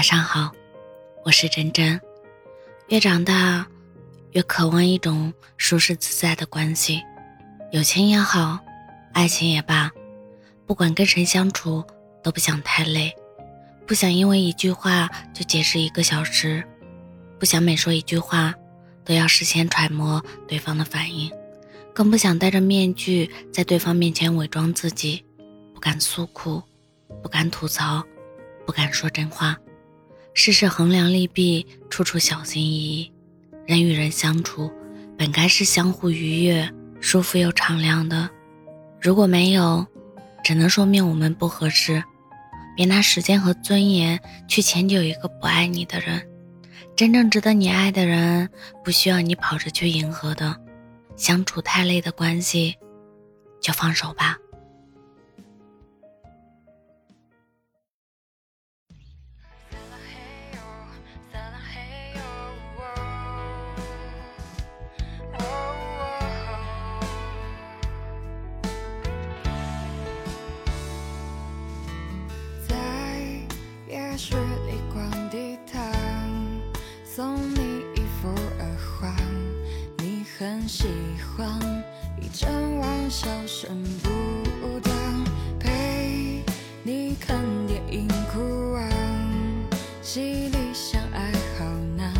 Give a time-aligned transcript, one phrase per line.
[0.00, 0.50] 晚上好，
[1.26, 2.00] 我是真真。
[2.88, 3.66] 越长大，
[4.30, 7.02] 越渴望一种舒适自在的关系，
[7.70, 8.58] 友情也好，
[9.12, 9.90] 爱情也罢，
[10.66, 11.84] 不管跟谁相处，
[12.22, 13.14] 都不想太累，
[13.86, 16.64] 不想因为一句话就解释一个小时，
[17.38, 18.54] 不想每说一句话
[19.04, 21.30] 都要事先揣摩对方的反应，
[21.92, 25.22] 更不想戴着面具在对方面前伪装自己，
[25.74, 26.62] 不敢诉苦，
[27.22, 28.02] 不敢吐槽，
[28.64, 29.54] 不敢说真话。
[30.42, 33.12] 事事衡量利弊，处处小心翼翼。
[33.66, 34.72] 人与人相处，
[35.18, 36.66] 本该是相互愉悦、
[36.98, 38.26] 舒服又敞亮的。
[39.02, 39.86] 如果没有，
[40.42, 42.02] 只能说明我们不合适。
[42.74, 46.26] 别拿时间和尊严去迁就一个不爱你的人。
[46.96, 48.48] 真正值得你爱的人，
[48.82, 50.56] 不需要你跑着去迎合的。
[51.16, 52.74] 相处太累的关系，
[53.60, 54.38] 就放手吧。
[74.22, 75.80] 十里逛地毯，
[77.06, 79.16] 送你一副耳环，
[79.96, 80.88] 你很喜
[81.34, 81.58] 欢，
[82.20, 84.94] 一整晚笑声不断，
[85.58, 86.44] 陪
[86.82, 88.90] 你看电影哭完，
[90.02, 91.64] 戏里相爱好
[91.96, 92.12] 难，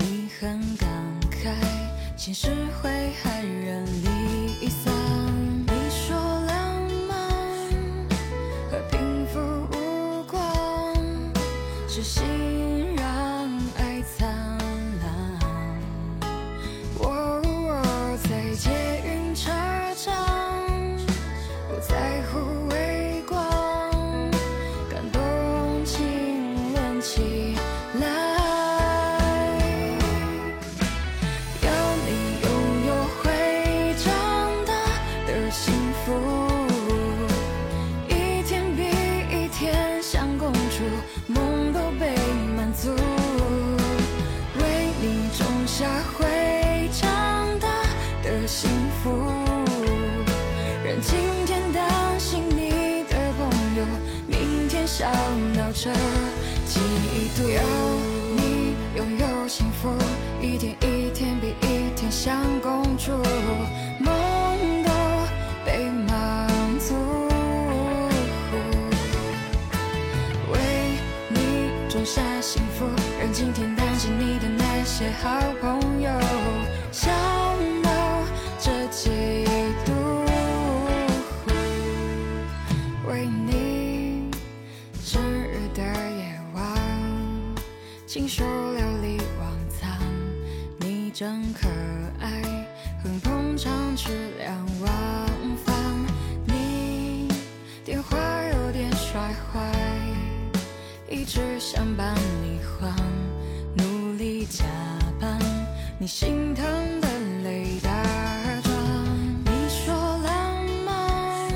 [0.00, 0.86] 你很感
[1.30, 1.54] 慨，
[2.18, 2.50] 现实
[2.82, 2.90] 会
[3.22, 4.13] 害人离
[11.94, 12.43] 是心
[48.46, 48.70] 幸
[49.02, 49.10] 福，
[50.84, 53.84] 让今天担心你的朋友，
[54.26, 55.10] 明天笑
[55.54, 55.90] 闹着
[56.68, 56.78] 嫉
[57.36, 57.48] 妒。
[57.48, 57.60] 有
[58.36, 59.88] 你拥有幸福，
[60.42, 63.12] 一天一天比一天像公主，
[63.98, 64.12] 梦
[64.84, 64.90] 都
[65.64, 66.94] 被满足。
[70.52, 70.58] 为
[71.30, 72.84] 你种下幸福，
[73.18, 75.83] 让今天担心你的那些好朋友
[88.14, 89.98] 亲手料理晚餐，
[90.78, 91.66] 你真可
[92.20, 92.30] 爱，
[93.02, 94.92] 很捧场吃两碗
[95.64, 95.74] 饭，
[96.46, 97.26] 你
[97.84, 99.68] 电话有点摔坏，
[101.10, 102.94] 一直想帮你换，
[103.76, 104.64] 努力加
[105.20, 105.36] 班。
[105.98, 106.64] 你心疼
[107.00, 107.08] 的
[107.42, 107.90] 泪打
[108.62, 108.72] 转，
[109.44, 111.50] 你说浪漫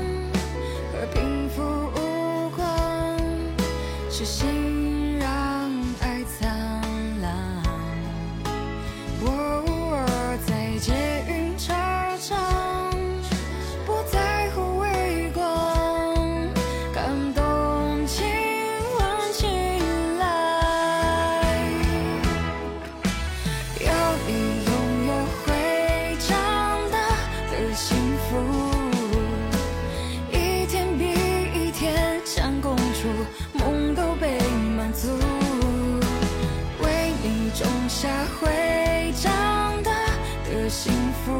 [0.91, 1.63] 和平复
[1.95, 3.17] 无关，
[4.11, 4.58] 是心
[40.69, 40.93] 幸
[41.25, 41.31] 福，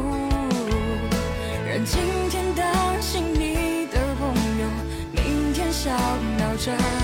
[1.68, 4.66] 让今天担心你的朋友，
[5.12, 5.90] 明天笑
[6.36, 6.99] 闹着。